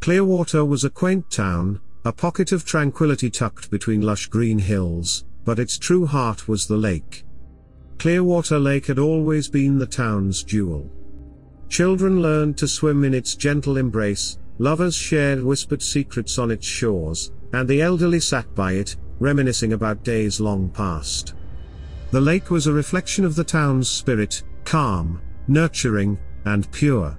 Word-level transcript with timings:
Clearwater 0.00 0.64
was 0.64 0.82
a 0.82 0.90
quaint 0.90 1.30
town, 1.30 1.78
a 2.06 2.12
pocket 2.12 2.52
of 2.52 2.64
tranquility 2.64 3.28
tucked 3.28 3.70
between 3.70 4.00
lush 4.00 4.28
green 4.28 4.58
hills, 4.58 5.26
but 5.44 5.58
its 5.58 5.76
true 5.76 6.06
heart 6.06 6.48
was 6.48 6.66
the 6.66 6.76
lake. 6.76 7.26
Clearwater 7.98 8.58
Lake 8.58 8.86
had 8.86 8.98
always 8.98 9.46
been 9.48 9.78
the 9.78 9.86
town's 9.86 10.42
jewel. 10.42 10.90
Children 11.68 12.22
learned 12.22 12.56
to 12.56 12.66
swim 12.66 13.04
in 13.04 13.12
its 13.12 13.34
gentle 13.34 13.76
embrace, 13.76 14.38
lovers 14.58 14.94
shared 14.94 15.42
whispered 15.42 15.82
secrets 15.82 16.38
on 16.38 16.50
its 16.50 16.66
shores, 16.66 17.30
and 17.52 17.68
the 17.68 17.82
elderly 17.82 18.20
sat 18.20 18.54
by 18.54 18.72
it, 18.72 18.96
reminiscing 19.18 19.74
about 19.74 20.02
days 20.02 20.40
long 20.40 20.70
past. 20.70 21.34
The 22.10 22.22
lake 22.22 22.50
was 22.50 22.66
a 22.66 22.72
reflection 22.72 23.26
of 23.26 23.34
the 23.34 23.44
town's 23.44 23.90
spirit, 23.90 24.44
calm, 24.64 25.20
nurturing, 25.46 26.18
and 26.46 26.72
pure. 26.72 27.18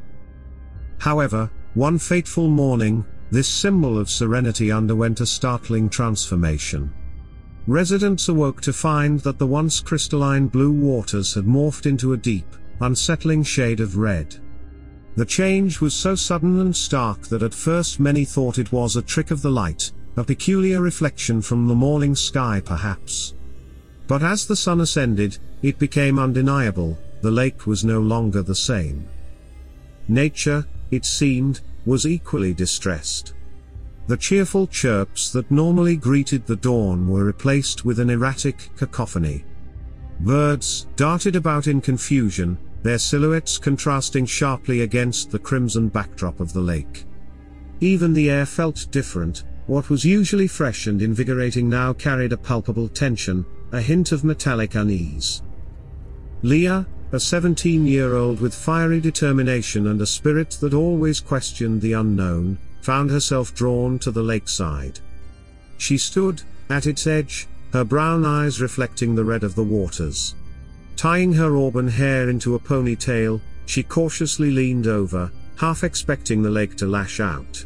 However, 0.98 1.52
one 1.74 1.98
fateful 1.98 2.50
morning, 2.50 3.06
this 3.32 3.48
symbol 3.48 3.98
of 3.98 4.10
serenity 4.10 4.74
underwent 4.74 5.22
a 5.22 5.26
startling 5.26 5.88
transformation. 5.88 6.94
Residents 7.66 8.28
awoke 8.28 8.60
to 8.60 8.74
find 8.74 9.22
that 9.22 9.40
the 9.40 9.48
once 9.48 9.80
crystalline 9.80 10.48
blue 10.48 10.74
waters 10.74 11.34
had 11.34 11.46
morphed 11.46 11.86
into 11.86 12.12
a 12.12 12.18
deep, 12.18 12.58
unsettling 12.82 13.42
shade 13.42 13.80
of 13.80 13.96
red. 13.96 14.36
The 15.16 15.26
change 15.26 15.80
was 15.80 15.94
so 15.94 16.14
sudden 16.14 16.60
and 16.60 16.76
stark 16.76 17.22
that 17.28 17.44
at 17.44 17.54
first 17.54 18.02
many 18.02 18.26
thought 18.26 18.60
it 18.60 18.74
was 18.74 18.98
a 18.98 19.02
trick 19.02 19.32
of 19.32 19.42
the 19.42 19.52
light, 19.52 19.94
a 20.18 20.26
peculiar 20.26 20.82
reflection 20.82 21.42
from 21.42 21.68
the 21.68 21.76
morning 21.76 22.16
sky 22.16 22.62
perhaps. 22.66 23.34
But 24.08 24.24
as 24.24 24.46
the 24.46 24.58
sun 24.58 24.82
ascended, 24.82 25.38
it 25.62 25.80
became 25.80 26.20
undeniable, 26.20 26.98
the 27.22 27.32
lake 27.32 27.66
was 27.66 27.86
no 27.86 28.02
longer 28.02 28.42
the 28.42 28.56
same. 28.56 29.08
Nature, 30.10 30.66
it 30.92 31.06
seemed, 31.06 31.62
was 31.86 32.06
equally 32.06 32.54
distressed. 32.54 33.34
The 34.08 34.18
cheerful 34.18 34.68
chirps 34.68 35.32
that 35.32 35.50
normally 35.50 35.96
greeted 35.96 36.46
the 36.46 36.56
dawn 36.56 37.08
were 37.08 37.24
replaced 37.24 37.86
with 37.86 38.00
an 38.00 38.10
erratic 38.10 38.70
cacophony. 38.76 39.46
Birds 40.20 40.88
darted 40.96 41.36
about 41.36 41.68
in 41.68 41.82
confusion, 41.82 42.58
their 42.84 42.98
silhouettes 42.98 43.58
contrasting 43.58 44.26
sharply 44.26 44.82
against 44.82 45.32
the 45.32 45.40
crimson 45.40 45.88
backdrop 45.88 46.40
of 46.40 46.54
the 46.54 46.62
lake. 46.62 47.06
Even 47.80 48.14
the 48.14 48.30
air 48.30 48.46
felt 48.46 48.88
different, 48.92 49.44
what 49.68 49.90
was 49.90 50.04
usually 50.04 50.48
fresh 50.48 50.88
and 50.88 51.02
invigorating 51.02 51.70
now 51.70 51.94
carried 51.94 52.34
a 52.34 52.38
palpable 52.38 52.88
tension, 52.88 53.46
a 53.72 53.82
hint 53.82 54.12
of 54.12 54.24
metallic 54.24 54.76
unease. 54.76 55.42
Leah, 56.42 56.86
a 57.14 57.20
17 57.20 57.86
year 57.86 58.16
old 58.16 58.40
with 58.40 58.56
fiery 58.56 59.02
determination 59.02 59.88
and 59.88 60.00
a 60.02 60.06
spirit 60.06 60.52
that 60.62 60.74
always 60.74 61.20
questioned 61.20 61.82
the 61.82 61.94
unknown, 61.94 62.58
found 62.82 63.10
herself 63.10 63.54
drawn 63.54 64.00
to 64.00 64.12
the 64.12 64.24
lakeside. 64.24 65.00
She 65.78 65.98
stood, 65.98 66.42
at 66.70 66.88
its 66.88 67.08
edge, 67.08 67.48
her 67.74 67.84
brown 67.84 68.26
eyes 68.26 68.62
reflecting 68.62 69.14
the 69.14 69.26
red 69.26 69.44
of 69.44 69.56
the 69.56 69.64
waters. 69.64 70.36
Tying 70.96 71.34
her 71.34 71.58
auburn 71.58 71.88
hair 71.88 72.30
into 72.30 72.56
a 72.56 72.60
ponytail, 72.60 73.42
she 73.66 73.84
cautiously 73.84 74.52
leaned 74.52 74.88
over, 74.88 75.32
half 75.58 75.84
expecting 75.84 76.42
the 76.42 76.50
lake 76.50 76.76
to 76.78 76.86
lash 76.86 77.20
out. 77.20 77.66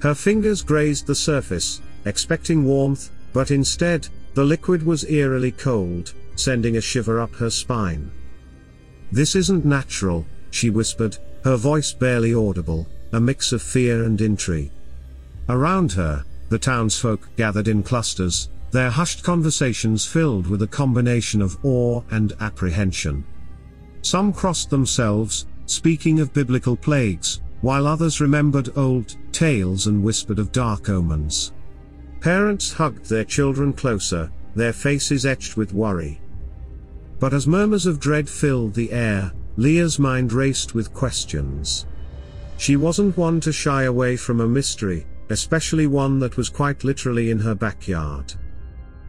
Her 0.00 0.14
fingers 0.14 0.62
grazed 0.62 1.06
the 1.06 1.14
surface, 1.14 1.80
expecting 2.04 2.64
warmth, 2.64 3.10
but 3.32 3.50
instead, 3.50 4.08
the 4.34 4.44
liquid 4.44 4.84
was 4.84 5.08
eerily 5.10 5.52
cold, 5.52 6.14
sending 6.36 6.76
a 6.76 6.80
shiver 6.80 7.20
up 7.20 7.34
her 7.34 7.50
spine. 7.50 8.10
This 9.12 9.34
isn't 9.34 9.64
natural, 9.64 10.26
she 10.50 10.70
whispered, 10.70 11.18
her 11.44 11.56
voice 11.56 11.92
barely 11.92 12.34
audible, 12.34 12.86
a 13.12 13.20
mix 13.20 13.52
of 13.52 13.62
fear 13.62 14.04
and 14.04 14.20
intrigue. 14.20 14.70
Around 15.48 15.92
her, 15.92 16.24
the 16.48 16.58
townsfolk 16.58 17.28
gathered 17.36 17.68
in 17.68 17.82
clusters, 17.82 18.50
their 18.70 18.90
hushed 18.90 19.24
conversations 19.24 20.06
filled 20.06 20.46
with 20.46 20.62
a 20.62 20.66
combination 20.66 21.42
of 21.42 21.58
awe 21.64 22.02
and 22.10 22.32
apprehension. 22.40 23.24
Some 24.02 24.32
crossed 24.32 24.70
themselves, 24.70 25.46
speaking 25.66 26.20
of 26.20 26.32
biblical 26.32 26.76
plagues, 26.76 27.40
while 27.60 27.86
others 27.86 28.20
remembered 28.20 28.76
old 28.76 29.16
tales 29.32 29.86
and 29.86 30.02
whispered 30.02 30.38
of 30.38 30.52
dark 30.52 30.88
omens. 30.88 31.52
Parents 32.20 32.72
hugged 32.72 33.08
their 33.08 33.24
children 33.24 33.72
closer, 33.72 34.30
their 34.54 34.72
faces 34.72 35.26
etched 35.26 35.56
with 35.56 35.72
worry. 35.72 36.19
But 37.20 37.34
as 37.34 37.46
murmurs 37.46 37.84
of 37.84 38.00
dread 38.00 38.28
filled 38.28 38.74
the 38.74 38.90
air, 38.90 39.32
Leah's 39.56 39.98
mind 39.98 40.32
raced 40.32 40.74
with 40.74 40.94
questions. 40.94 41.86
She 42.56 42.76
wasn't 42.76 43.16
one 43.16 43.40
to 43.40 43.52
shy 43.52 43.84
away 43.84 44.16
from 44.16 44.40
a 44.40 44.48
mystery, 44.48 45.06
especially 45.28 45.86
one 45.86 46.18
that 46.20 46.38
was 46.38 46.48
quite 46.48 46.82
literally 46.82 47.30
in 47.30 47.38
her 47.38 47.54
backyard. 47.54 48.34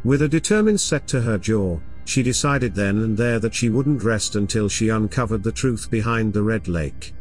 With 0.04 0.24
a 0.24 0.28
determined 0.28 0.82
set 0.82 1.08
to 1.08 1.22
her 1.22 1.38
jaw, 1.38 1.80
she 2.04 2.22
decided 2.22 2.76
then 2.76 2.98
and 2.98 3.18
there 3.18 3.40
that 3.40 3.56
she 3.56 3.70
wouldn't 3.70 4.04
rest 4.04 4.36
until 4.36 4.68
she 4.68 4.90
uncovered 4.90 5.44
the 5.44 5.52
truth 5.52 5.90
behind 5.90 6.34
the 6.34 6.44
Red 6.44 6.68
Lake. 6.68 7.14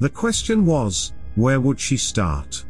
The 0.00 0.10
question 0.10 0.66
was, 0.66 1.14
where 1.34 1.60
would 1.60 1.80
she 1.80 1.96
start? 1.96 2.64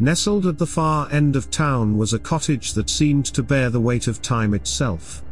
Nestled 0.00 0.46
at 0.46 0.58
the 0.58 0.66
far 0.66 1.08
end 1.12 1.36
of 1.36 1.50
town 1.50 1.96
was 1.96 2.12
a 2.12 2.18
cottage 2.18 2.72
that 2.72 2.90
seemed 2.90 3.26
to 3.26 3.42
bear 3.42 3.70
the 3.70 3.80
weight 3.80 4.08
of 4.08 4.22
time 4.22 4.54
itself. 4.54 5.22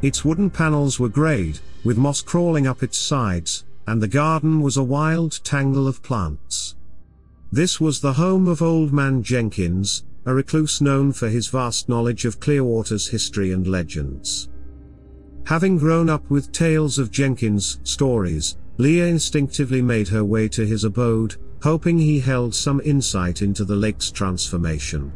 Its 0.00 0.24
wooden 0.24 0.48
panels 0.48 1.00
were 1.00 1.08
greyed, 1.08 1.58
with 1.84 1.98
moss 1.98 2.22
crawling 2.22 2.66
up 2.66 2.82
its 2.82 2.96
sides, 2.98 3.64
and 3.86 4.00
the 4.00 4.08
garden 4.08 4.60
was 4.60 4.76
a 4.76 4.82
wild 4.82 5.40
tangle 5.42 5.88
of 5.88 6.02
plants. 6.02 6.76
This 7.50 7.80
was 7.80 8.00
the 8.00 8.12
home 8.12 8.46
of 8.46 8.62
Old 8.62 8.92
Man 8.92 9.22
Jenkins, 9.22 10.04
a 10.26 10.34
recluse 10.34 10.80
known 10.80 11.12
for 11.12 11.28
his 11.28 11.48
vast 11.48 11.88
knowledge 11.88 12.24
of 12.24 12.38
Clearwater's 12.38 13.08
history 13.08 13.50
and 13.52 13.66
legends. 13.66 14.48
Having 15.44 15.78
grown 15.78 16.10
up 16.10 16.28
with 16.30 16.52
tales 16.52 16.98
of 16.98 17.10
Jenkins' 17.10 17.80
stories, 17.82 18.56
Leah 18.76 19.06
instinctively 19.06 19.80
made 19.80 20.08
her 20.08 20.22
way 20.22 20.46
to 20.48 20.66
his 20.66 20.84
abode, 20.84 21.36
hoping 21.62 21.98
he 21.98 22.20
held 22.20 22.54
some 22.54 22.80
insight 22.84 23.42
into 23.42 23.64
the 23.64 23.74
lake's 23.74 24.10
transformation. 24.10 25.12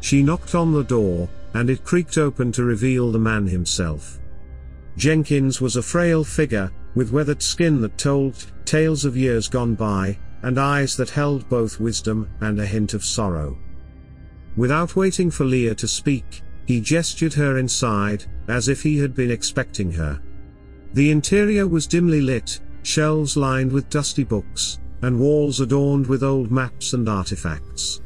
She 0.00 0.22
knocked 0.22 0.54
on 0.56 0.72
the 0.72 0.82
door, 0.82 1.28
and 1.54 1.70
it 1.70 1.84
creaked 1.84 2.18
open 2.18 2.52
to 2.52 2.64
reveal 2.64 3.12
the 3.12 3.18
man 3.18 3.46
himself. 3.46 4.18
Jenkins 4.96 5.60
was 5.60 5.76
a 5.76 5.82
frail 5.82 6.24
figure, 6.24 6.70
with 6.94 7.12
weathered 7.12 7.42
skin 7.42 7.80
that 7.80 7.96
told 7.96 8.46
tales 8.64 9.04
of 9.04 9.16
years 9.16 9.48
gone 9.48 9.74
by, 9.74 10.18
and 10.42 10.58
eyes 10.58 10.96
that 10.96 11.10
held 11.10 11.48
both 11.48 11.80
wisdom 11.80 12.28
and 12.40 12.60
a 12.60 12.66
hint 12.66 12.94
of 12.94 13.04
sorrow. 13.04 13.56
Without 14.56 14.96
waiting 14.96 15.30
for 15.30 15.44
Leah 15.44 15.74
to 15.76 15.88
speak, 15.88 16.42
he 16.66 16.80
gestured 16.80 17.32
her 17.34 17.58
inside, 17.58 18.24
as 18.48 18.68
if 18.68 18.82
he 18.82 18.98
had 18.98 19.14
been 19.14 19.30
expecting 19.30 19.92
her. 19.92 20.20
The 20.92 21.10
interior 21.10 21.66
was 21.66 21.86
dimly 21.86 22.20
lit, 22.20 22.60
shelves 22.82 23.36
lined 23.36 23.72
with 23.72 23.88
dusty 23.88 24.24
books, 24.24 24.78
and 25.00 25.18
walls 25.18 25.60
adorned 25.60 26.06
with 26.06 26.22
old 26.22 26.50
maps 26.50 26.92
and 26.92 27.08
artifacts. 27.08 28.01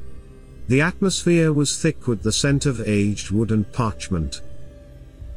The 0.69 0.81
atmosphere 0.81 1.53
was 1.53 1.81
thick 1.81 2.09
with 2.09 2.23
the 2.23 2.33
scent 2.33 2.67
of 2.67 2.87
aged 2.89 3.31
wood 3.31 3.53
and 3.53 3.71
parchment. 3.73 4.43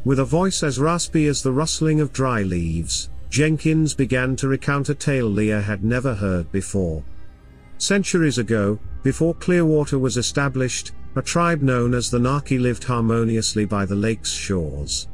With 0.03 0.19
a 0.19 0.25
voice 0.25 0.63
as 0.63 0.79
raspy 0.79 1.27
as 1.27 1.43
the 1.43 1.51
rustling 1.51 2.01
of 2.01 2.13
dry 2.13 2.41
leaves, 2.41 3.09
Jenkins 3.29 3.93
began 3.93 4.35
to 4.37 4.47
recount 4.47 4.89
a 4.89 4.95
tale 4.95 5.27
Leah 5.27 5.61
had 5.61 5.83
never 5.83 6.15
heard 6.15 6.51
before. 6.51 7.03
Centuries 7.77 8.39
ago, 8.39 8.79
before 9.03 9.35
Clearwater 9.35 9.99
was 9.99 10.17
established, 10.17 10.93
a 11.15 11.21
tribe 11.21 11.61
known 11.61 11.93
as 11.93 12.09
the 12.09 12.19
Naki 12.19 12.57
lived 12.57 12.83
harmoniously 12.83 13.65
by 13.65 13.85
the 13.85 13.95
lake's 13.95 14.31
shores. 14.31 15.07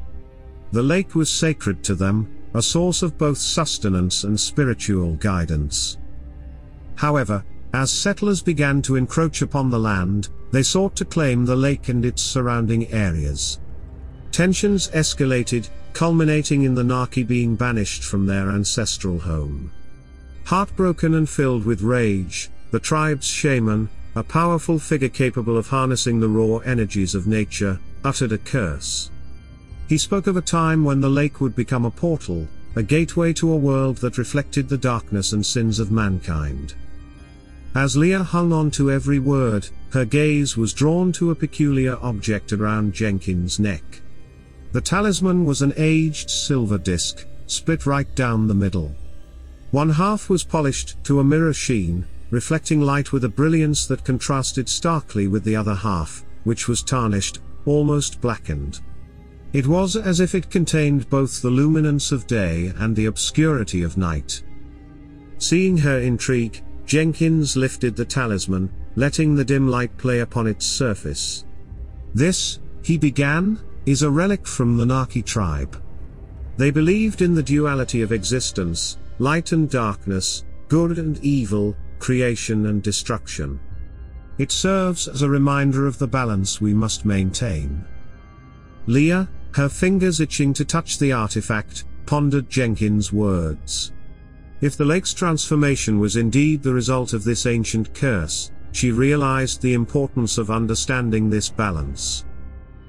The 0.72 0.82
lake 0.82 1.14
was 1.14 1.30
sacred 1.30 1.84
to 1.84 1.94
them, 1.94 2.28
a 2.54 2.62
source 2.62 3.02
of 3.02 3.18
both 3.18 3.38
sustenance 3.38 4.24
and 4.24 4.38
spiritual 4.38 5.16
guidance. 5.16 5.98
However, 6.94 7.44
as 7.72 7.90
settlers 7.90 8.42
began 8.42 8.80
to 8.82 8.96
encroach 8.96 9.42
upon 9.42 9.70
the 9.70 9.78
land, 9.78 10.28
they 10.50 10.62
sought 10.62 10.96
to 10.96 11.04
claim 11.04 11.44
the 11.44 11.56
lake 11.56 11.88
and 11.88 12.04
its 12.04 12.22
surrounding 12.22 12.90
areas. 12.92 13.58
Tensions 14.32 14.88
escalated, 14.88 15.68
culminating 15.92 16.62
in 16.62 16.74
the 16.74 16.84
Naki 16.84 17.22
being 17.22 17.56
banished 17.56 18.04
from 18.04 18.26
their 18.26 18.50
ancestral 18.50 19.18
home. 19.18 19.72
Heartbroken 20.44 21.14
and 21.14 21.28
filled 21.28 21.64
with 21.64 21.82
rage, 21.82 22.50
the 22.70 22.78
tribe's 22.78 23.26
shaman, 23.26 23.88
a 24.14 24.22
powerful 24.22 24.78
figure 24.78 25.08
capable 25.08 25.56
of 25.56 25.68
harnessing 25.68 26.20
the 26.20 26.28
raw 26.28 26.58
energies 26.58 27.14
of 27.14 27.26
nature, 27.26 27.78
uttered 28.04 28.32
a 28.32 28.38
curse. 28.38 29.10
He 29.88 29.98
spoke 29.98 30.26
of 30.26 30.36
a 30.36 30.42
time 30.42 30.84
when 30.84 31.00
the 31.00 31.10
lake 31.10 31.40
would 31.40 31.54
become 31.54 31.84
a 31.84 31.90
portal, 31.90 32.48
a 32.76 32.82
gateway 32.82 33.32
to 33.34 33.52
a 33.52 33.56
world 33.56 33.96
that 33.98 34.18
reflected 34.18 34.68
the 34.68 34.78
darkness 34.78 35.32
and 35.32 35.44
sins 35.44 35.78
of 35.78 35.90
mankind. 35.90 36.74
As 37.76 37.94
Leah 37.94 38.22
hung 38.22 38.54
on 38.54 38.70
to 38.70 38.90
every 38.90 39.18
word, 39.18 39.68
her 39.90 40.06
gaze 40.06 40.56
was 40.56 40.72
drawn 40.72 41.12
to 41.12 41.30
a 41.30 41.34
peculiar 41.34 41.98
object 42.00 42.54
around 42.54 42.94
Jenkins' 42.94 43.60
neck. 43.60 44.00
The 44.72 44.80
talisman 44.80 45.44
was 45.44 45.60
an 45.60 45.74
aged 45.76 46.30
silver 46.30 46.78
disc, 46.78 47.26
split 47.46 47.84
right 47.84 48.12
down 48.14 48.48
the 48.48 48.54
middle. 48.54 48.96
One 49.72 49.90
half 49.90 50.30
was 50.30 50.42
polished 50.42 50.96
to 51.04 51.20
a 51.20 51.24
mirror 51.24 51.52
sheen, 51.52 52.06
reflecting 52.30 52.80
light 52.80 53.12
with 53.12 53.24
a 53.24 53.28
brilliance 53.28 53.84
that 53.88 54.06
contrasted 54.06 54.70
starkly 54.70 55.28
with 55.28 55.44
the 55.44 55.56
other 55.56 55.74
half, 55.74 56.24
which 56.44 56.68
was 56.68 56.82
tarnished, 56.82 57.40
almost 57.66 58.22
blackened. 58.22 58.80
It 59.52 59.66
was 59.66 59.96
as 59.96 60.20
if 60.20 60.34
it 60.34 60.48
contained 60.48 61.10
both 61.10 61.42
the 61.42 61.50
luminance 61.50 62.10
of 62.10 62.26
day 62.26 62.72
and 62.78 62.96
the 62.96 63.04
obscurity 63.04 63.82
of 63.82 63.98
night. 63.98 64.42
Seeing 65.36 65.76
her 65.76 65.98
intrigue, 65.98 66.62
Jenkins 66.86 67.56
lifted 67.56 67.96
the 67.96 68.04
talisman, 68.04 68.70
letting 68.94 69.34
the 69.34 69.44
dim 69.44 69.68
light 69.68 69.96
play 69.98 70.20
upon 70.20 70.46
its 70.46 70.64
surface. 70.64 71.44
This, 72.14 72.60
he 72.82 72.96
began, 72.96 73.58
is 73.84 74.02
a 74.02 74.10
relic 74.10 74.46
from 74.46 74.76
the 74.76 74.86
Naki 74.86 75.22
tribe. 75.22 75.82
They 76.56 76.70
believed 76.70 77.22
in 77.22 77.34
the 77.34 77.42
duality 77.42 78.02
of 78.02 78.12
existence, 78.12 78.98
light 79.18 79.52
and 79.52 79.68
darkness, 79.68 80.44
good 80.68 80.98
and 80.98 81.18
evil, 81.24 81.76
creation 81.98 82.66
and 82.66 82.82
destruction. 82.82 83.60
It 84.38 84.52
serves 84.52 85.08
as 85.08 85.22
a 85.22 85.28
reminder 85.28 85.86
of 85.86 85.98
the 85.98 86.06
balance 86.06 86.60
we 86.60 86.72
must 86.72 87.04
maintain. 87.04 87.84
Leah, 88.86 89.28
her 89.54 89.68
fingers 89.68 90.20
itching 90.20 90.52
to 90.54 90.64
touch 90.64 90.98
the 90.98 91.12
artifact, 91.12 91.84
pondered 92.04 92.48
Jenkins' 92.48 93.12
words. 93.12 93.92
If 94.60 94.76
the 94.76 94.84
lake's 94.84 95.12
transformation 95.12 95.98
was 95.98 96.16
indeed 96.16 96.62
the 96.62 96.72
result 96.72 97.12
of 97.12 97.24
this 97.24 97.44
ancient 97.44 97.94
curse, 97.94 98.50
she 98.72 98.90
realized 98.90 99.60
the 99.60 99.74
importance 99.74 100.38
of 100.38 100.50
understanding 100.50 101.28
this 101.28 101.50
balance. 101.50 102.24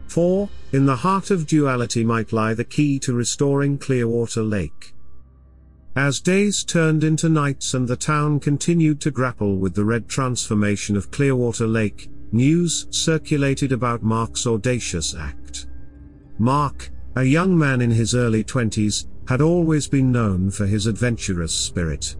For, 0.08 0.50
in 0.72 0.86
the 0.86 0.96
heart 0.96 1.32
of 1.32 1.46
duality 1.46 2.04
might 2.04 2.32
lie 2.32 2.54
the 2.54 2.64
key 2.64 3.00
to 3.00 3.14
restoring 3.14 3.78
Clearwater 3.78 4.44
Lake. 4.44 4.94
As 5.96 6.22
days 6.22 6.64
turned 6.64 7.04
into 7.04 7.28
nights 7.28 7.74
and 7.74 7.88
the 7.88 7.98
town 7.98 8.40
continued 8.40 9.02
to 9.02 9.12
grapple 9.12 9.58
with 9.58 9.74
the 9.74 9.84
red 9.84 10.08
transformation 10.08 10.96
of 10.96 11.12
Clearwater 11.12 11.68
Lake, 11.68 12.10
news 12.32 12.88
circulated 12.92 13.72
about 13.72 14.04
Mark's 14.04 14.46
audacious 14.46 15.16
act. 15.16 15.68
Mark, 16.38 16.92
a 17.16 17.24
young 17.24 17.58
man 17.58 17.82
in 17.82 17.92
his 17.92 18.14
early 18.14 18.44
twenties, 18.44 19.08
had 19.28 19.42
always 19.42 19.88
been 19.88 20.12
known 20.12 20.50
for 20.50 20.66
his 20.66 20.88
adventurous 20.88 21.54
spirit. 21.54 22.16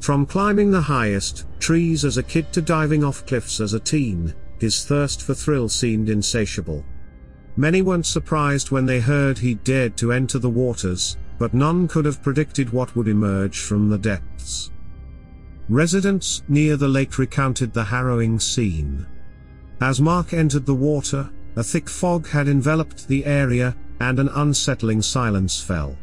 From 0.00 0.26
climbing 0.26 0.70
the 0.70 0.80
highest 0.80 1.46
trees 1.60 2.04
as 2.04 2.18
a 2.18 2.22
kid 2.22 2.52
to 2.52 2.60
diving 2.60 3.04
off 3.04 3.24
cliffs 3.24 3.60
as 3.60 3.72
a 3.72 3.80
teen, 3.80 4.34
his 4.58 4.84
thirst 4.84 5.22
for 5.22 5.34
thrill 5.34 5.68
seemed 5.68 6.08
insatiable. 6.08 6.84
Many 7.56 7.82
weren't 7.82 8.06
surprised 8.06 8.70
when 8.70 8.84
they 8.84 9.00
heard 9.00 9.38
he 9.38 9.54
dared 9.54 9.96
to 9.98 10.12
enter 10.12 10.38
the 10.38 10.50
waters, 10.50 11.16
but 11.38 11.54
none 11.54 11.86
could 11.86 12.04
have 12.04 12.22
predicted 12.22 12.72
what 12.72 12.94
would 12.96 13.08
emerge 13.08 13.60
from 13.60 13.88
the 13.88 13.98
depths. 13.98 14.70
Residents 15.68 16.42
near 16.48 16.76
the 16.76 16.88
lake 16.88 17.16
recounted 17.16 17.72
the 17.72 17.84
harrowing 17.84 18.38
scene. 18.38 19.06
As 19.80 20.00
Mark 20.00 20.34
entered 20.34 20.66
the 20.66 20.74
water, 20.74 21.30
a 21.56 21.62
thick 21.62 21.88
fog 21.88 22.28
had 22.28 22.48
enveloped 22.48 23.06
the 23.06 23.24
area, 23.24 23.76
and 24.00 24.18
an 24.18 24.28
unsettling 24.34 25.00
silence 25.00 25.60
fell. 25.60 25.96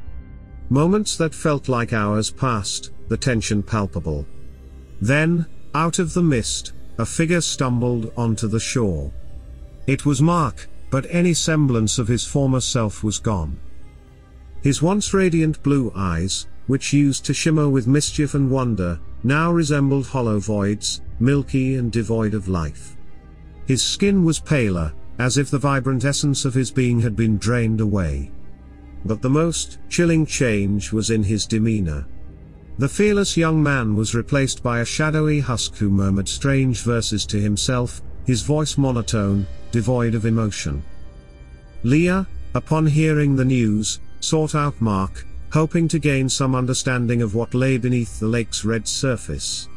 Moments 0.71 1.17
that 1.17 1.35
felt 1.35 1.67
like 1.67 1.91
hours 1.91 2.31
passed, 2.31 2.91
the 3.09 3.17
tension 3.17 3.61
palpable. 3.61 4.25
Then, 5.01 5.45
out 5.75 5.99
of 5.99 6.13
the 6.13 6.23
mist, 6.23 6.71
a 6.97 7.05
figure 7.05 7.41
stumbled 7.41 8.13
onto 8.15 8.47
the 8.47 8.61
shore. 8.61 9.11
It 9.85 10.05
was 10.05 10.21
Mark, 10.21 10.69
but 10.89 11.05
any 11.09 11.33
semblance 11.33 11.99
of 11.99 12.07
his 12.07 12.25
former 12.25 12.61
self 12.61 13.03
was 13.03 13.19
gone. 13.19 13.59
His 14.61 14.81
once 14.81 15.13
radiant 15.13 15.61
blue 15.61 15.91
eyes, 15.93 16.47
which 16.67 16.93
used 16.93 17.25
to 17.25 17.33
shimmer 17.33 17.67
with 17.67 17.85
mischief 17.85 18.33
and 18.33 18.49
wonder, 18.49 18.97
now 19.23 19.51
resembled 19.51 20.07
hollow 20.07 20.39
voids, 20.39 21.01
milky 21.19 21.75
and 21.75 21.91
devoid 21.91 22.33
of 22.33 22.47
life. 22.47 22.95
His 23.67 23.83
skin 23.83 24.23
was 24.23 24.39
paler, 24.39 24.93
as 25.19 25.37
if 25.37 25.51
the 25.51 25.59
vibrant 25.59 26.05
essence 26.05 26.45
of 26.45 26.53
his 26.53 26.71
being 26.71 27.01
had 27.01 27.17
been 27.17 27.37
drained 27.37 27.81
away. 27.81 28.31
But 29.05 29.21
the 29.21 29.29
most 29.29 29.79
chilling 29.89 30.25
change 30.25 30.91
was 30.91 31.09
in 31.09 31.23
his 31.23 31.45
demeanor. 31.45 32.05
The 32.77 32.89
fearless 32.89 33.35
young 33.35 33.61
man 33.61 33.95
was 33.95 34.15
replaced 34.15 34.63
by 34.63 34.79
a 34.79 34.85
shadowy 34.85 35.39
husk 35.39 35.75
who 35.75 35.89
murmured 35.89 36.29
strange 36.29 36.83
verses 36.83 37.25
to 37.27 37.39
himself, 37.39 38.01
his 38.25 38.41
voice 38.41 38.77
monotone, 38.77 39.45
devoid 39.71 40.15
of 40.15 40.25
emotion. 40.25 40.83
Leah, 41.83 42.27
upon 42.53 42.85
hearing 42.85 43.35
the 43.35 43.45
news, 43.45 43.99
sought 44.19 44.55
out 44.55 44.79
Mark, 44.79 45.25
hoping 45.51 45.87
to 45.87 45.99
gain 45.99 46.29
some 46.29 46.55
understanding 46.55 47.21
of 47.21 47.35
what 47.35 47.53
lay 47.53 47.77
beneath 47.77 48.19
the 48.19 48.27
lake's 48.27 48.63
red 48.63 48.87
surface. 48.87 49.67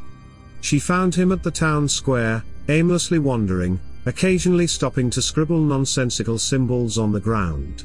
She 0.61 0.79
found 0.79 1.15
him 1.15 1.32
at 1.32 1.43
the 1.43 1.50
town 1.50 1.88
square, 1.88 2.44
aimlessly 2.69 3.19
wandering, 3.19 3.81
occasionally 4.06 4.67
stopping 4.67 5.11
to 5.11 5.23
scribble 5.23 5.61
nonsensical 5.61 6.38
symbols 6.38 6.97
on 6.99 7.12
the 7.12 7.21
ground. 7.21 7.85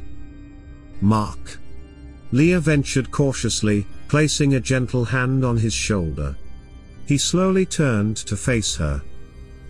Mark. 1.01 1.60
Leah 2.31 2.60
ventured 2.60 3.12
cautiously, 3.12 3.88
placing 4.07 4.54
a 4.54 4.60
gentle 4.60 5.06
hand 5.06 5.44
on 5.44 5.57
his 5.57 5.74
shoulder. 5.74 6.36
He 7.06 7.18
slowly 7.18 7.66
turned 7.66 8.18
to 8.18 8.38
face 8.38 8.75
her. 8.75 9.01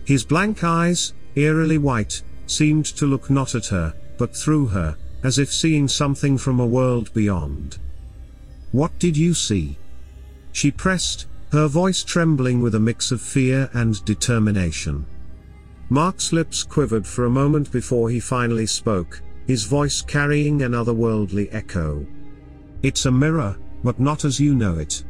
His 0.04 0.24
blank 0.24 0.62
eyes, 0.62 1.14
eerily 1.36 1.78
white, 1.78 2.22
seemed 2.46 2.86
to 2.86 3.06
look 3.06 3.30
not 3.30 3.54
at 3.54 3.66
her, 3.66 3.94
but 4.18 4.36
through 4.36 4.66
her, 4.66 4.96
as 5.22 5.38
if 5.38 5.52
seeing 5.52 5.88
something 5.88 6.36
from 6.36 6.60
a 6.60 6.66
world 6.66 7.12
beyond. 7.14 7.78
What 8.72 8.98
did 8.98 9.16
you 9.16 9.34
see? 9.34 9.78
She 10.52 10.70
pressed, 10.70 11.26
her 11.52 11.66
voice 11.66 12.04
trembling 12.04 12.60
with 12.60 12.74
a 12.74 12.80
mix 12.80 13.10
of 13.10 13.20
fear 13.20 13.70
and 13.72 14.04
determination. 14.04 15.06
Mark's 15.88 16.32
lips 16.32 16.62
quivered 16.62 17.06
for 17.06 17.24
a 17.24 17.30
moment 17.30 17.72
before 17.72 18.10
he 18.10 18.20
finally 18.20 18.66
spoke, 18.66 19.20
his 19.46 19.64
voice 19.64 20.02
carrying 20.02 20.62
an 20.62 20.72
otherworldly 20.72 21.48
echo. 21.52 22.06
It's 22.82 23.06
a 23.06 23.10
mirror, 23.10 23.56
but 23.82 24.00
not 24.00 24.24
as 24.24 24.40
you 24.40 24.54
know 24.54 24.78
it. 24.78 25.04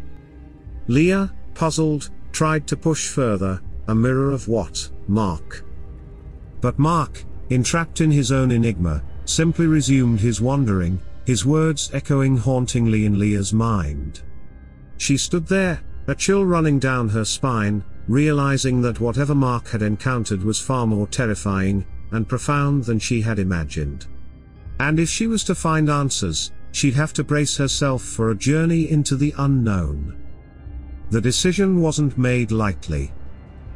Leah, 0.86 1.32
puzzled, 1.54 2.10
tried 2.32 2.66
to 2.66 2.76
push 2.76 3.08
further, 3.08 3.60
a 3.88 3.94
mirror 3.94 4.30
of 4.30 4.48
what, 4.48 4.90
Mark? 5.08 5.64
But 6.60 6.78
Mark, 6.78 7.24
entrapped 7.50 8.00
in 8.00 8.10
his 8.10 8.32
own 8.32 8.50
enigma, 8.50 9.02
simply 9.24 9.66
resumed 9.66 10.20
his 10.20 10.40
wandering, 10.40 11.00
his 11.26 11.44
words 11.44 11.90
echoing 11.92 12.36
hauntingly 12.36 13.04
in 13.04 13.18
Leah's 13.18 13.52
mind. 13.52 14.22
She 14.96 15.16
stood 15.16 15.46
there, 15.46 15.80
a 16.06 16.14
chill 16.14 16.44
running 16.44 16.78
down 16.78 17.08
her 17.08 17.24
spine, 17.24 17.84
realizing 18.08 18.82
that 18.82 19.00
whatever 19.00 19.34
Mark 19.34 19.68
had 19.68 19.82
encountered 19.82 20.42
was 20.42 20.58
far 20.58 20.86
more 20.86 21.06
terrifying 21.06 21.86
and 22.10 22.28
profound 22.28 22.84
than 22.84 22.98
she 22.98 23.20
had 23.20 23.38
imagined. 23.38 24.06
And 24.80 24.98
if 24.98 25.10
she 25.10 25.26
was 25.26 25.44
to 25.44 25.54
find 25.54 25.90
answers, 25.90 26.52
she'd 26.72 26.94
have 26.94 27.12
to 27.12 27.22
brace 27.22 27.54
herself 27.58 28.02
for 28.02 28.30
a 28.30 28.34
journey 28.34 28.90
into 28.90 29.14
the 29.14 29.34
unknown. 29.36 30.16
The 31.10 31.20
decision 31.20 31.82
wasn't 31.82 32.16
made 32.16 32.50
lightly. 32.50 33.12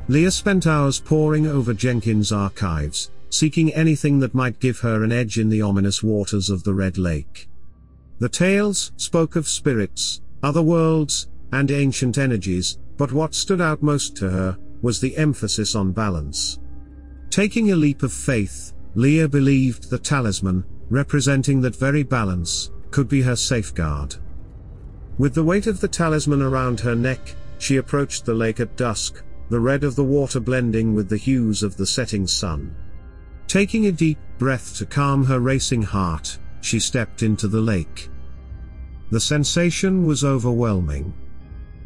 Leah 0.09 0.31
spent 0.31 0.67
hours 0.67 0.99
poring 0.99 1.47
over 1.47 1.75
Jenkins' 1.75 2.33
archives, 2.33 3.11
seeking 3.29 3.75
anything 3.75 4.19
that 4.21 4.33
might 4.33 4.61
give 4.61 4.81
her 4.81 5.05
an 5.05 5.13
edge 5.13 5.39
in 5.39 5.51
the 5.51 5.61
ominous 5.61 6.03
waters 6.03 6.49
of 6.49 6.65
the 6.65 6.73
Red 6.73 6.97
Lake. 6.97 7.51
The 8.19 8.31
tales 8.31 8.91
spoke 8.97 9.37
of 9.37 9.47
spirits, 9.47 10.23
other 10.43 10.63
worlds, 10.63 11.29
and 11.53 11.71
ancient 11.71 12.17
energies, 12.17 12.79
but 12.97 13.13
what 13.13 13.35
stood 13.35 13.61
out 13.61 13.83
most 13.83 14.17
to 14.17 14.31
her 14.31 14.57
was 14.81 15.03
the 15.03 15.19
emphasis 15.19 15.75
on 15.75 15.93
balance. 15.93 16.59
Taking 17.29 17.73
a 17.73 17.77
leap 17.77 18.03
of 18.03 18.13
faith, 18.13 18.73
Leah 18.95 19.29
believed 19.29 19.91
the 19.91 19.99
talisman, 19.99 20.65
representing 20.91 21.61
that 21.61 21.77
very 21.77 22.03
balance, 22.03 22.71
could 22.91 23.09
be 23.09 23.23
her 23.23 23.37
safeguard. 23.37 24.17
With 25.19 25.35
the 25.35 25.45
weight 25.45 25.67
of 25.67 25.81
the 25.81 25.89
talisman 25.89 26.43
around 26.43 26.81
her 26.81 26.95
neck, 26.95 27.35
she 27.59 27.77
approached 27.77 28.25
the 28.25 28.35
lake 28.35 28.61
at 28.61 28.77
dusk, 28.77 29.23
the 29.49 29.61
red 29.61 29.85
of 29.85 29.97
the 29.97 30.05
water 30.05 30.41
blending 30.41 30.95
with 30.95 31.09
the 31.09 31.17
hues 31.17 31.63
of 31.63 31.77
the 31.77 31.87
setting 31.87 32.27
sun. 32.27 32.75
Taking 33.47 33.87
a 33.87 33.93
deep 33.93 34.19
breath 34.39 34.77
to 34.79 34.87
calm 34.87 35.25
her 35.25 35.41
racing 35.41 35.83
heart, 35.83 36.39
she 36.61 36.81
stepped 36.81 37.23
into 37.23 37.47
the 37.47 37.61
lake. 37.61 38.09
The 39.11 39.21
sensation 39.21 40.07
was 40.07 40.25
overwhelming. 40.25 41.15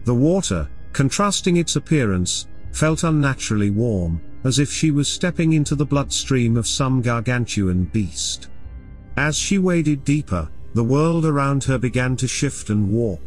The 0.05 0.15
water, 0.15 0.69
contrasting 0.93 1.57
its 1.57 1.77
appearance, 1.77 2.47
felt 2.73 3.03
unnaturally 3.05 3.71
warm, 3.71 4.21
as 4.45 4.59
if 4.59 4.71
she 4.73 4.91
was 4.91 5.11
stepping 5.11 5.53
into 5.53 5.75
the 5.75 5.85
bloodstream 5.85 6.57
of 6.57 6.67
some 6.67 7.03
gargantuan 7.03 7.85
beast. 7.85 8.49
As 9.19 9.37
she 9.37 9.59
waded 9.59 10.05
deeper, 10.05 10.49
the 10.75 10.85
world 10.85 11.27
around 11.27 11.65
her 11.65 11.77
began 11.77 12.15
to 12.19 12.29
shift 12.29 12.71
and 12.71 12.93
warp. 12.93 13.21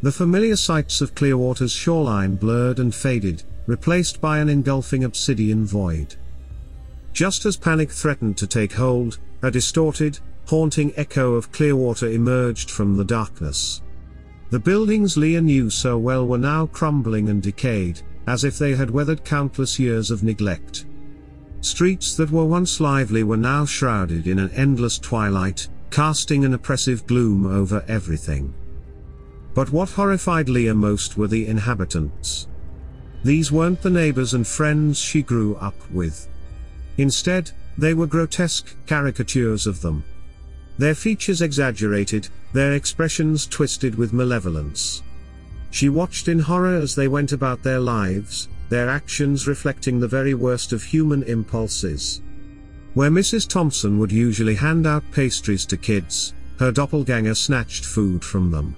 The 0.00 0.10
familiar 0.10 0.56
sights 0.56 1.02
of 1.02 1.14
Clearwater's 1.14 1.72
shoreline 1.72 2.36
blurred 2.36 2.78
and 2.78 2.94
faded, 2.94 3.42
replaced 3.66 4.22
by 4.22 4.38
an 4.38 4.48
engulfing 4.48 5.04
obsidian 5.04 5.66
void. 5.66 6.16
Just 7.12 7.44
as 7.44 7.58
panic 7.58 7.90
threatened 7.90 8.38
to 8.38 8.46
take 8.46 8.72
hold, 8.72 9.18
a 9.42 9.50
distorted, 9.50 10.20
haunting 10.46 10.94
echo 10.96 11.34
of 11.34 11.52
Clearwater 11.52 12.08
emerged 12.08 12.70
from 12.70 12.96
the 12.96 13.04
darkness. 13.04 13.82
The 14.48 14.58
buildings 14.58 15.18
Leah 15.18 15.42
knew 15.42 15.68
so 15.68 15.98
well 15.98 16.26
were 16.26 16.38
now 16.38 16.64
crumbling 16.64 17.28
and 17.28 17.42
decayed, 17.42 18.00
as 18.26 18.42
if 18.42 18.58
they 18.58 18.74
had 18.74 18.90
weathered 18.90 19.22
countless 19.22 19.78
years 19.78 20.10
of 20.10 20.22
neglect. 20.22 20.86
Streets 21.64 22.14
that 22.16 22.30
were 22.30 22.44
once 22.44 22.78
lively 22.78 23.22
were 23.22 23.38
now 23.38 23.64
shrouded 23.64 24.26
in 24.26 24.38
an 24.38 24.50
endless 24.50 24.98
twilight, 24.98 25.66
casting 25.90 26.44
an 26.44 26.52
oppressive 26.52 27.06
gloom 27.06 27.46
over 27.46 27.82
everything. 27.88 28.52
But 29.54 29.72
what 29.72 29.88
horrified 29.88 30.50
Leah 30.50 30.74
most 30.74 31.16
were 31.16 31.26
the 31.26 31.46
inhabitants. 31.46 32.48
These 33.22 33.50
weren't 33.50 33.80
the 33.80 33.88
neighbors 33.88 34.34
and 34.34 34.46
friends 34.46 34.98
she 34.98 35.22
grew 35.22 35.54
up 35.56 35.74
with. 35.90 36.28
Instead, 36.98 37.50
they 37.78 37.94
were 37.94 38.06
grotesque 38.06 38.76
caricatures 38.86 39.66
of 39.66 39.80
them. 39.80 40.04
Their 40.76 40.94
features 40.94 41.40
exaggerated, 41.40 42.28
their 42.52 42.74
expressions 42.74 43.46
twisted 43.46 43.94
with 43.94 44.12
malevolence. 44.12 45.02
She 45.70 45.88
watched 45.88 46.28
in 46.28 46.40
horror 46.40 46.76
as 46.76 46.94
they 46.94 47.08
went 47.08 47.32
about 47.32 47.62
their 47.62 47.80
lives, 47.80 48.48
their 48.68 48.88
actions 48.88 49.46
reflecting 49.46 50.00
the 50.00 50.08
very 50.08 50.34
worst 50.34 50.72
of 50.72 50.82
human 50.82 51.22
impulses. 51.24 52.22
Where 52.94 53.10
Mrs. 53.10 53.48
Thompson 53.48 53.98
would 53.98 54.12
usually 54.12 54.54
hand 54.54 54.86
out 54.86 55.02
pastries 55.10 55.66
to 55.66 55.76
kids, 55.76 56.34
her 56.58 56.70
doppelganger 56.70 57.34
snatched 57.34 57.84
food 57.84 58.24
from 58.24 58.50
them. 58.50 58.76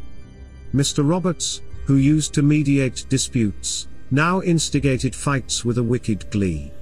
Mr. 0.74 1.08
Roberts, 1.08 1.60
who 1.84 1.96
used 1.96 2.34
to 2.34 2.42
mediate 2.42 3.06
disputes, 3.08 3.88
now 4.10 4.40
instigated 4.42 5.14
fights 5.14 5.64
with 5.64 5.78
a 5.78 5.82
wicked 5.82 6.30
glee. 6.30 6.72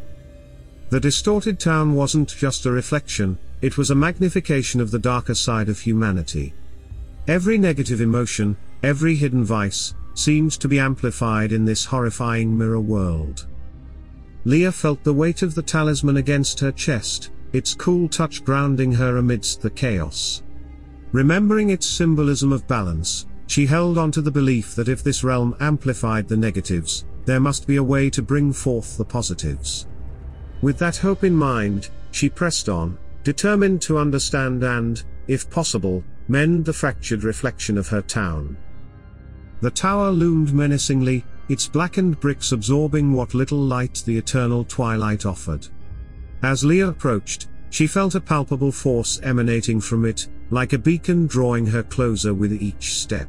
The 0.91 1.01
distorted 1.01 1.59
town 1.59 1.95
wasn't 1.95 2.29
just 2.29 2.67
a 2.67 2.71
reflection, 2.71 3.39
it 3.63 3.77
was 3.77 3.91
a 3.91 3.95
magnification 3.95 4.81
of 4.81 4.91
the 4.91 4.99
darker 4.99 5.35
side 5.35 5.69
of 5.69 5.81
humanity. 5.81 6.55
Every 7.27 7.59
negative 7.59 8.01
emotion, 8.01 8.57
every 8.83 9.15
hidden 9.17 9.45
vice, 9.45 9.95
seemed 10.15 10.53
to 10.53 10.69
be 10.69 10.79
amplified 10.79 11.53
in 11.53 11.65
this 11.65 11.85
horrifying 11.85 12.57
mirror 12.57 12.81
world. 12.81 13.47
Leah 14.45 14.73
felt 14.73 15.03
the 15.05 15.13
weight 15.13 15.43
of 15.43 15.55
the 15.55 15.63
talisman 15.63 16.17
against 16.17 16.61
her 16.61 16.73
chest, 16.73 17.31
its 17.53 17.75
cool 17.75 18.09
touch 18.09 18.45
grounding 18.45 18.93
her 18.93 19.17
amidst 19.17 19.63
the 19.63 19.71
chaos. 19.71 20.43
Remembering 21.13 21.71
its 21.71 21.87
symbolism 21.87 22.53
of 22.53 22.67
balance, 22.67 23.27
she 23.47 23.67
held 23.67 23.99
on 23.99 24.11
to 24.11 24.21
the 24.21 24.31
belief 24.31 24.75
that 24.75 24.89
if 24.89 25.03
this 25.03 25.23
realm 25.23 25.55
amplified 25.61 26.29
the 26.29 26.37
negatives, 26.37 27.05
there 27.25 27.41
must 27.41 27.67
be 27.67 27.77
a 27.77 27.83
way 27.83 28.11
to 28.11 28.23
bring 28.23 28.53
forth 28.53 28.97
the 28.97 29.05
positives. 29.05 29.87
With 30.61 30.79
that 30.79 30.97
hope 30.97 31.25
in 31.25 31.35
mind, 31.35 31.91
she 32.11 32.29
pressed 32.29 32.69
on, 32.69 32.99
determined 33.23 33.81
to 33.83 33.99
understand 33.99 34.63
and, 34.63 35.03
if 35.29 35.49
possible, 35.51 36.05
mend 36.29 36.65
the 36.65 36.73
fractured 36.73 37.25
reflection 37.25 37.79
of 37.79 37.89
her 37.89 38.03
town. 38.03 38.57
The 39.65 39.71
tower 39.71 40.11
loomed 40.11 40.53
menacingly, 40.53 41.25
its 41.49 41.67
blackened 41.69 42.21
bricks 42.21 42.53
absorbing 42.53 43.15
what 43.15 43.33
little 43.33 43.57
light 43.59 44.03
the 44.05 44.19
eternal 44.19 44.63
twilight 44.63 45.25
offered. 45.25 45.67
As 46.43 46.67
Leah 46.67 46.89
approached, 46.89 47.49
she 47.71 47.87
felt 47.87 48.15
a 48.15 48.21
palpable 48.21 48.71
force 48.71 49.19
emanating 49.23 49.81
from 49.81 50.05
it, 50.05 50.29
like 50.51 50.75
a 50.75 50.79
beacon 50.79 51.27
drawing 51.27 51.65
her 51.65 51.83
closer 51.83 52.35
with 52.35 52.53
each 52.53 52.97
step. 52.97 53.27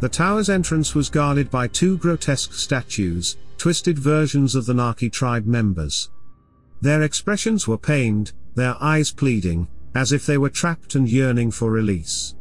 The 0.00 0.08
tower's 0.08 0.50
entrance 0.50 0.96
was 0.96 1.08
guarded 1.08 1.48
by 1.48 1.68
two 1.68 1.96
grotesque 1.98 2.52
statues, 2.52 3.36
twisted 3.56 4.00
versions 4.00 4.56
of 4.56 4.66
the 4.66 4.74
Naki 4.74 5.08
tribe 5.08 5.46
members. 5.46 6.10
Their 6.80 7.02
expressions 7.02 7.68
were 7.68 7.78
pained, 7.78 8.32
their 8.56 8.74
eyes 8.80 9.12
pleading, 9.12 9.68
as 9.94 10.10
if 10.10 10.26
they 10.26 10.38
were 10.38 10.50
trapped 10.50 10.96
and 10.96 11.08
yearning 11.08 11.52
for 11.52 11.70
release. 11.70 12.34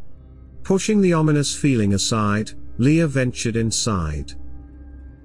Pushing 0.63 1.01
the 1.01 1.13
ominous 1.13 1.55
feeling 1.55 1.93
aside, 1.93 2.51
Leah 2.79 3.07
ventured 3.07 3.57
inside. 3.57 4.33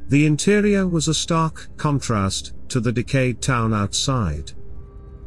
The 0.09 0.27
interior 0.27 0.89
was 0.89 1.07
a 1.07 1.15
stark 1.15 1.69
contrast 1.77 2.53
to 2.69 2.81
the 2.81 2.93
decayed 2.93 3.41
town 3.41 3.73
outside. 3.73 4.53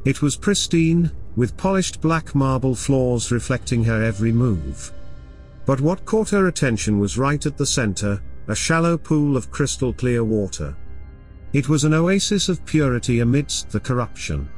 It 0.05 0.21
was 0.21 0.35
pristine, 0.35 1.09
with 1.37 1.55
polished 1.55 2.01
black 2.01 2.35
marble 2.35 2.75
floors 2.75 3.31
reflecting 3.31 3.83
her 3.85 4.03
every 4.03 4.33
move. 4.33 4.91
But 5.65 5.79
what 5.79 6.03
caught 6.05 6.29
her 6.31 6.47
attention 6.47 6.99
was 6.99 7.17
right 7.17 7.45
at 7.45 7.57
the 7.57 7.65
center, 7.65 8.21
a 8.47 8.55
shallow 8.55 8.97
pool 8.97 9.37
of 9.37 9.49
crystal 9.49 9.93
clear 9.93 10.23
water. 10.23 10.75
It 11.53 11.69
was 11.69 11.85
an 11.85 11.93
oasis 11.93 12.49
of 12.49 12.65
purity 12.65 13.21
amidst 13.21 13.69
the 13.69 13.79
corruption. 13.79 14.49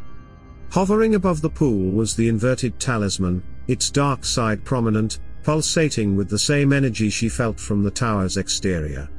Hovering 0.71 1.13
above 1.13 1.41
the 1.41 1.49
pool 1.49 1.91
was 1.91 2.15
the 2.15 2.29
inverted 2.29 2.79
talisman, 2.79 3.43
its 3.67 3.91
dark 3.91 4.25
side 4.25 4.65
prominent, 4.65 5.19
pulsating 5.50 6.15
with 6.15 6.29
the 6.29 6.38
same 6.38 6.72
energy 6.72 7.10
she 7.10 7.27
felt 7.27 7.60
from 7.60 7.82
the 7.82 7.89
tower's 7.89 8.38
exterior. 8.38 9.10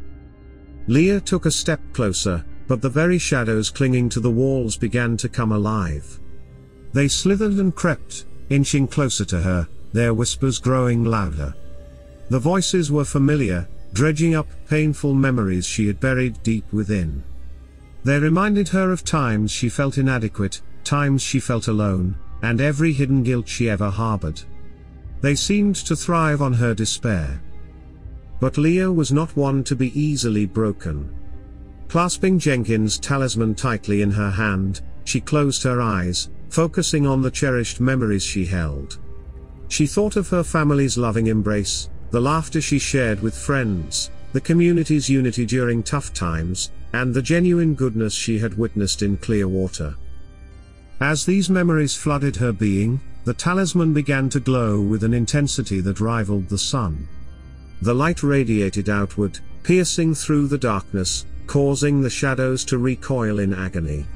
Leah 0.87 1.21
took 1.21 1.45
a 1.45 1.51
step 1.51 1.81
closer, 1.93 2.45
but 2.69 2.81
the 2.81 2.89
very 2.89 3.19
shadows 3.19 3.69
clinging 3.69 4.09
to 4.09 4.21
the 4.21 4.31
walls 4.31 4.77
began 4.77 5.17
to 5.17 5.29
come 5.29 5.51
alive. 5.51 6.21
They 6.93 7.09
slithered 7.09 7.55
and 7.55 7.75
crept, 7.75 8.27
inching 8.49 8.87
closer 8.87 9.25
to 9.25 9.41
her, 9.41 9.67
their 9.93 10.15
whispers 10.15 10.61
growing 10.61 11.03
louder. 11.03 11.53
The 12.29 12.39
voices 12.39 12.93
were 12.93 13.05
familiar, 13.05 13.67
dredging 13.93 14.37
up 14.37 14.47
painful 14.69 15.15
memories 15.15 15.67
she 15.67 15.89
had 15.89 15.99
buried 15.99 16.41
deep 16.45 16.73
within. 16.73 17.25
They 18.05 18.21
reminded 18.21 18.69
her 18.69 18.93
of 18.93 19.03
times 19.03 19.51
she 19.51 19.69
felt 19.69 19.99
inadequate, 19.99 20.63
times 20.85 21.23
she 21.23 21.41
felt 21.41 21.67
alone, 21.67 22.15
and 22.41 22.61
every 22.61 22.93
hidden 22.93 23.25
guilt 23.25 23.49
she 23.49 23.69
ever 23.69 23.91
harbored. 23.91 24.41
They 25.21 25.35
seemed 25.35 25.77
to 25.77 25.97
thrive 25.97 26.41
on 26.41 26.53
her 26.55 26.75
despair. 26.75 27.43
But 28.41 28.57
Leah 28.57 28.91
was 28.91 29.13
not 29.13 29.37
one 29.37 29.63
to 29.65 29.77
be 29.77 29.99
easily 30.01 30.47
broken. 30.47 31.15
Clasping 31.89 32.39
Jenkins' 32.39 32.99
talisman 32.99 33.55
tightly 33.55 34.01
in 34.01 34.11
her 34.13 34.31
hand, 34.31 34.81
she 35.05 35.21
closed 35.21 35.63
her 35.65 35.81
eyes, 35.81 36.31
focusing 36.49 37.07
on 37.07 37.21
the 37.21 37.31
cherished 37.31 37.81
memories 37.81 38.23
she 38.23 38.47
held. 38.47 38.99
She 39.69 39.87
thought 39.87 40.17
of 40.17 40.29
her 40.29 40.43
family's 40.43 40.97
loving 40.97 41.27
embrace, 41.27 41.91
the 42.11 42.21
laughter 42.21 42.61
she 42.61 42.79
shared 42.79 43.21
with 43.21 43.37
friends, 43.37 44.11
the 44.33 44.41
community's 44.41 45.09
unity 45.09 45.45
during 45.45 45.83
tough 45.83 46.15
times, 46.15 46.71
and 46.93 47.13
the 47.13 47.23
genuine 47.23 47.75
goodness 47.75 48.15
she 48.15 48.39
had 48.39 48.57
witnessed 48.57 49.03
in 49.03 49.17
Clearwater. 49.17 49.95
As 51.01 51.25
these 51.25 51.51
memories 51.51 51.95
flooded 51.95 52.37
her 52.37 52.53
being, 52.53 53.01
the 53.25 53.35
talisman 53.35 53.93
began 53.93 54.29
to 54.31 54.41
glow 54.41 54.81
with 54.81 55.05
an 55.05 55.15
intensity 55.15 55.81
that 55.81 56.01
rivaled 56.01 56.49
the 56.49 56.59
sun. 56.59 57.09
The 57.83 57.95
light 57.95 58.23
radiated 58.23 58.89
outward, 58.89 59.39
piercing 59.63 60.15
through 60.15 60.49
the 60.49 60.59
darkness, 60.59 61.27
causing 61.47 62.01
the 62.01 62.11
shadows 62.11 62.65
to 62.67 62.79
recoil 62.79 63.39
in 63.39 63.53
agony. 63.53 64.07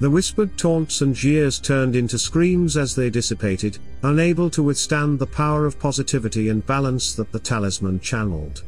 The 0.00 0.10
whispered 0.10 0.56
taunts 0.56 1.02
and 1.02 1.14
jeers 1.14 1.58
turned 1.58 1.94
into 1.94 2.18
screams 2.18 2.78
as 2.78 2.94
they 2.94 3.10
dissipated, 3.10 3.78
unable 4.02 4.48
to 4.50 4.62
withstand 4.62 5.18
the 5.18 5.26
power 5.26 5.66
of 5.66 5.78
positivity 5.78 6.48
and 6.48 6.64
balance 6.64 7.14
that 7.16 7.32
the 7.32 7.38
talisman 7.38 8.00
channeled. 8.00 8.64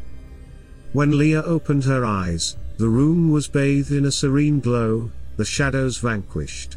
When 0.93 1.17
Leah 1.17 1.43
opened 1.43 1.85
her 1.85 2.05
eyes, 2.05 2.57
the 2.77 2.89
room 2.89 3.31
was 3.31 3.49
bathed 3.49 3.93
in 3.93 4.05
a 4.05 4.13
serene 4.13 4.61
glow, 4.61 5.11
the 5.37 5.45
shadows 5.45 5.97
vanquished. 5.97 6.77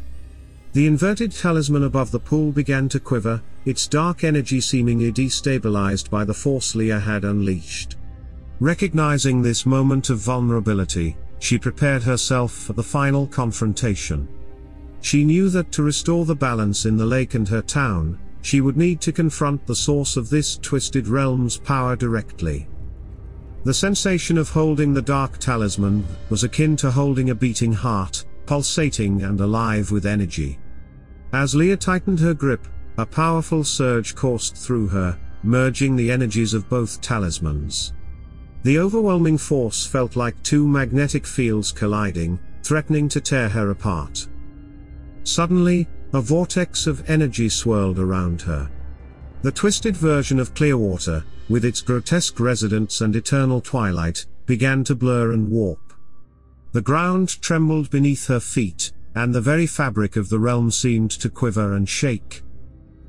The 0.76 0.86
inverted 0.86 1.32
talisman 1.32 1.84
above 1.84 2.10
the 2.10 2.20
pool 2.20 2.52
began 2.52 2.86
to 2.90 3.00
quiver, 3.00 3.40
its 3.64 3.86
dark 3.86 4.24
energy 4.24 4.60
seemingly 4.60 5.10
destabilized 5.10 6.10
by 6.10 6.22
the 6.22 6.34
force 6.34 6.74
Leah 6.74 7.00
had 7.00 7.24
unleashed. 7.24 7.96
Recognizing 8.60 9.40
this 9.40 9.64
moment 9.64 10.10
of 10.10 10.18
vulnerability, 10.18 11.16
she 11.38 11.56
prepared 11.56 12.02
herself 12.02 12.52
for 12.52 12.74
the 12.74 12.82
final 12.82 13.26
confrontation. 13.26 14.28
She 15.00 15.24
knew 15.24 15.48
that 15.48 15.72
to 15.72 15.82
restore 15.82 16.26
the 16.26 16.36
balance 16.36 16.84
in 16.84 16.98
the 16.98 17.06
lake 17.06 17.32
and 17.32 17.48
her 17.48 17.62
town, 17.62 18.18
she 18.42 18.60
would 18.60 18.76
need 18.76 19.00
to 19.00 19.12
confront 19.12 19.66
the 19.66 19.74
source 19.74 20.18
of 20.18 20.28
this 20.28 20.58
twisted 20.58 21.08
realm's 21.08 21.56
power 21.56 21.96
directly. 21.96 22.68
The 23.64 23.72
sensation 23.72 24.36
of 24.36 24.50
holding 24.50 24.92
the 24.92 25.00
dark 25.00 25.38
talisman 25.38 26.06
was 26.28 26.44
akin 26.44 26.76
to 26.76 26.90
holding 26.90 27.30
a 27.30 27.34
beating 27.34 27.72
heart, 27.72 28.26
pulsating 28.44 29.22
and 29.22 29.40
alive 29.40 29.90
with 29.90 30.04
energy. 30.04 30.58
As 31.36 31.54
Leah 31.54 31.76
tightened 31.76 32.18
her 32.20 32.32
grip, 32.32 32.66
a 32.96 33.04
powerful 33.04 33.62
surge 33.62 34.14
coursed 34.14 34.56
through 34.56 34.86
her, 34.86 35.18
merging 35.42 35.94
the 35.94 36.10
energies 36.10 36.54
of 36.54 36.66
both 36.70 37.02
talismans. 37.02 37.92
The 38.62 38.78
overwhelming 38.78 39.36
force 39.36 39.84
felt 39.84 40.16
like 40.16 40.42
two 40.42 40.66
magnetic 40.66 41.26
fields 41.26 41.72
colliding, 41.72 42.38
threatening 42.62 43.10
to 43.10 43.20
tear 43.20 43.50
her 43.50 43.68
apart. 43.68 44.26
Suddenly, 45.24 45.86
a 46.14 46.22
vortex 46.22 46.86
of 46.86 47.08
energy 47.08 47.50
swirled 47.50 47.98
around 47.98 48.40
her. 48.40 48.70
The 49.42 49.52
twisted 49.52 49.94
version 49.94 50.40
of 50.40 50.54
Clearwater, 50.54 51.22
with 51.50 51.66
its 51.66 51.82
grotesque 51.82 52.40
residents 52.40 53.02
and 53.02 53.14
eternal 53.14 53.60
twilight, 53.60 54.24
began 54.46 54.84
to 54.84 54.94
blur 54.94 55.32
and 55.32 55.50
warp. 55.50 55.92
The 56.72 56.80
ground 56.80 57.42
trembled 57.42 57.90
beneath 57.90 58.26
her 58.28 58.40
feet, 58.40 58.90
and 59.16 59.34
the 59.34 59.40
very 59.40 59.66
fabric 59.66 60.14
of 60.14 60.28
the 60.28 60.38
realm 60.38 60.70
seemed 60.70 61.10
to 61.10 61.30
quiver 61.30 61.72
and 61.72 61.88
shake. 61.88 62.42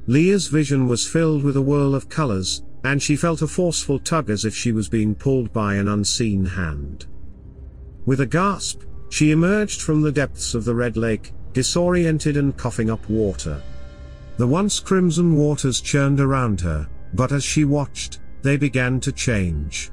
Leah's 0.08 0.48
vision 0.48 0.88
was 0.88 1.06
filled 1.06 1.44
with 1.44 1.58
a 1.58 1.62
whirl 1.62 1.94
of 1.94 2.08
colors, 2.08 2.64
and 2.86 3.04
she 3.04 3.16
felt 3.16 3.42
a 3.42 3.48
forceful 3.48 4.00
tug 4.00 4.30
as 4.30 4.46
if 4.46 4.56
she 4.56 4.72
was 4.72 4.88
being 4.88 5.14
pulled 5.14 5.52
by 5.52 5.76
an 5.76 5.90
unseen 5.90 6.46
hand. 6.46 7.06
With 8.06 8.22
a 8.22 8.26
gasp, 8.26 8.84
she 9.10 9.32
emerged 9.32 9.82
from 9.82 10.02
the 10.02 10.12
depths 10.12 10.54
of 10.54 10.64
the 10.64 10.74
Red 10.74 10.96
Lake, 10.96 11.34
disoriented 11.52 12.38
and 12.38 12.56
coughing 12.56 12.90
up 12.90 13.10
water. 13.10 13.62
The 14.38 14.48
once 14.48 14.80
crimson 14.80 15.36
waters 15.36 15.82
churned 15.82 16.22
around 16.22 16.62
her, 16.62 16.88
but 17.14 17.34
as 17.34 17.44
she 17.44 17.66
watched, 17.66 18.20
they 18.44 18.56
began 18.56 19.02
to 19.02 19.12
change. 19.12 19.92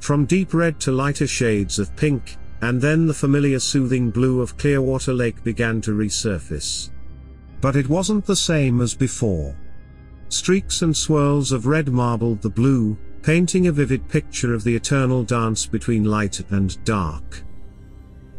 From 0.00 0.26
deep 0.26 0.52
red 0.52 0.80
to 0.80 0.92
lighter 0.92 1.26
shades 1.26 1.78
of 1.78 1.94
pink, 1.96 2.36
and 2.62 2.80
then 2.80 3.06
the 3.06 3.14
familiar 3.14 3.58
soothing 3.58 4.10
blue 4.10 4.40
of 4.40 4.56
Clearwater 4.56 5.14
Lake 5.14 5.42
began 5.42 5.80
to 5.80 5.92
resurface. 5.92 6.90
But 7.60 7.76
it 7.76 7.88
wasn't 7.88 8.26
the 8.26 8.36
same 8.36 8.80
as 8.80 8.94
before. 8.94 9.56
Streaks 10.28 10.82
and 10.82 10.96
swirls 10.96 11.52
of 11.52 11.66
red 11.66 11.88
marbled 11.88 12.42
the 12.42 12.50
blue, 12.50 12.96
painting 13.22 13.66
a 13.66 13.72
vivid 13.72 14.08
picture 14.08 14.54
of 14.54 14.64
the 14.64 14.74
eternal 14.74 15.24
dance 15.24 15.66
between 15.66 16.04
light 16.04 16.40
and 16.50 16.82
dark. 16.84 17.42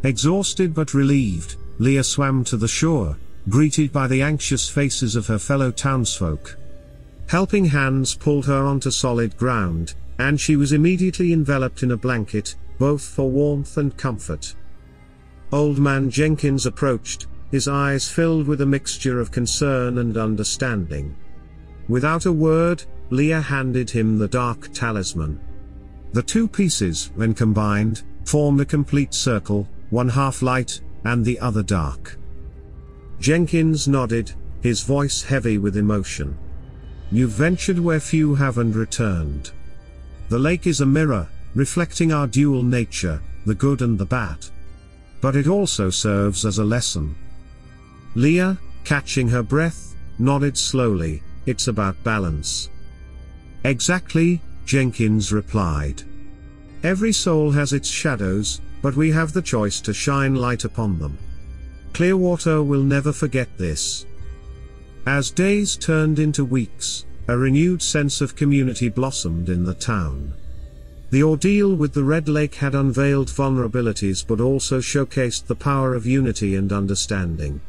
Exhausted 0.03 0.73
but 0.73 0.93
relieved, 0.93 1.55
Leah 1.77 2.03
swam 2.03 2.43
to 2.45 2.57
the 2.57 2.67
shore, 2.67 3.17
greeted 3.49 3.91
by 3.91 4.07
the 4.07 4.21
anxious 4.21 4.69
faces 4.69 5.15
of 5.15 5.27
her 5.27 5.39
fellow 5.39 5.71
townsfolk. 5.71 6.57
Helping 7.27 7.65
hands 7.65 8.15
pulled 8.15 8.45
her 8.45 8.65
onto 8.65 8.91
solid 8.91 9.37
ground, 9.37 9.93
and 10.17 10.39
she 10.39 10.55
was 10.55 10.73
immediately 10.73 11.33
enveloped 11.33 11.83
in 11.83 11.91
a 11.91 11.97
blanket, 11.97 12.55
both 12.81 13.03
for 13.03 13.29
warmth 13.29 13.77
and 13.77 13.95
comfort. 13.95 14.55
Old 15.51 15.77
man 15.77 16.09
Jenkins 16.09 16.65
approached, 16.65 17.27
his 17.51 17.67
eyes 17.67 18.09
filled 18.09 18.47
with 18.47 18.59
a 18.61 18.65
mixture 18.65 19.19
of 19.19 19.29
concern 19.29 19.99
and 19.99 20.17
understanding. 20.17 21.15
Without 21.87 22.25
a 22.25 22.31
word, 22.31 22.83
Leah 23.11 23.39
handed 23.39 23.91
him 23.91 24.17
the 24.17 24.27
dark 24.27 24.73
talisman. 24.73 25.39
The 26.13 26.23
two 26.23 26.47
pieces, 26.47 27.11
when 27.13 27.35
combined, 27.35 28.01
formed 28.25 28.61
a 28.61 28.65
complete 28.65 29.13
circle, 29.13 29.67
one 29.91 30.09
half 30.09 30.41
light, 30.41 30.81
and 31.03 31.23
the 31.23 31.39
other 31.39 31.61
dark. 31.61 32.17
Jenkins 33.19 33.87
nodded, 33.87 34.33
his 34.61 34.81
voice 34.81 35.21
heavy 35.21 35.59
with 35.59 35.77
emotion. 35.77 36.35
You've 37.11 37.29
ventured 37.29 37.77
where 37.77 37.99
few 37.99 38.33
have 38.33 38.57
and 38.57 38.75
returned. 38.75 39.51
The 40.29 40.39
lake 40.39 40.65
is 40.65 40.81
a 40.81 40.85
mirror, 40.87 41.27
reflecting 41.55 42.11
our 42.11 42.27
dual 42.27 42.63
nature, 42.63 43.21
the 43.45 43.55
good 43.55 43.81
and 43.81 43.97
the 43.97 44.05
bad. 44.05 44.45
But 45.21 45.35
it 45.35 45.47
also 45.47 45.89
serves 45.89 46.45
as 46.45 46.57
a 46.57 46.63
lesson. 46.63 47.15
Leah, 48.15 48.57
catching 48.83 49.27
her 49.29 49.43
breath, 49.43 49.95
nodded 50.19 50.57
slowly, 50.57 51.21
it's 51.45 51.67
about 51.67 52.03
balance. 52.03 52.69
Exactly, 53.63 54.41
Jenkins 54.65 55.31
replied. 55.31 56.03
Every 56.83 57.11
soul 57.11 57.51
has 57.51 57.73
its 57.73 57.89
shadows, 57.89 58.61
but 58.81 58.95
we 58.95 59.11
have 59.11 59.33
the 59.33 59.41
choice 59.41 59.79
to 59.81 59.93
shine 59.93 60.35
light 60.35 60.65
upon 60.65 60.97
them. 60.97 61.17
Clearwater 61.93 62.63
will 62.63 62.83
never 62.83 63.13
forget 63.13 63.49
this. 63.57 64.05
As 65.05 65.29
days 65.29 65.77
turned 65.77 66.19
into 66.19 66.45
weeks, 66.45 67.05
a 67.27 67.37
renewed 67.37 67.81
sense 67.81 68.21
of 68.21 68.35
community 68.35 68.89
blossomed 68.89 69.49
in 69.49 69.63
the 69.63 69.73
town. 69.73 70.33
The 71.11 71.23
ordeal 71.23 71.75
with 71.75 71.91
the 71.91 72.05
Red 72.05 72.29
Lake 72.29 72.55
had 72.55 72.73
unveiled 72.73 73.27
vulnerabilities 73.27 74.25
but 74.25 74.39
also 74.39 74.79
showcased 74.79 75.45
the 75.45 75.55
power 75.55 75.93
of 75.93 76.05
unity 76.05 76.55
and 76.55 76.71
understanding. 76.71 77.59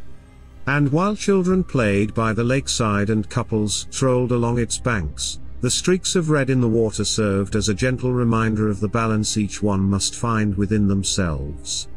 And 0.68 0.92
while 0.92 1.16
children 1.16 1.64
played 1.64 2.14
by 2.14 2.34
the 2.34 2.44
lakeside 2.44 3.10
and 3.10 3.28
couples 3.28 3.88
strolled 3.90 4.30
along 4.30 4.60
its 4.60 4.78
banks, 4.78 5.40
the 5.60 5.70
streaks 5.70 6.14
of 6.14 6.30
red 6.30 6.50
in 6.50 6.60
the 6.60 6.68
water 6.68 7.04
served 7.04 7.56
as 7.56 7.68
a 7.68 7.74
gentle 7.74 8.12
reminder 8.12 8.68
of 8.68 8.78
the 8.78 8.88
balance 8.88 9.36
each 9.36 9.60
one 9.60 9.80
must 9.80 10.14
find 10.14 10.56
within 10.56 10.86
themselves. 10.86 11.88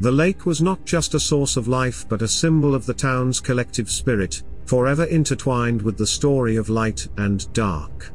The 0.00 0.10
lake 0.10 0.46
was 0.46 0.60
not 0.60 0.84
just 0.84 1.14
a 1.14 1.20
source 1.20 1.56
of 1.56 1.68
life 1.68 2.06
but 2.08 2.22
a 2.22 2.28
symbol 2.28 2.74
of 2.74 2.86
the 2.86 2.94
town's 2.94 3.38
collective 3.38 3.88
spirit, 3.88 4.42
forever 4.66 5.04
intertwined 5.04 5.80
with 5.80 5.96
the 5.96 6.08
story 6.08 6.56
of 6.56 6.68
light 6.68 7.06
and 7.16 7.52
dark. 7.52 8.10